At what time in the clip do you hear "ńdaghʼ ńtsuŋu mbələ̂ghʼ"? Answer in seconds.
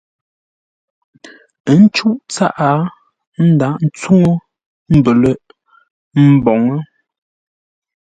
3.49-5.43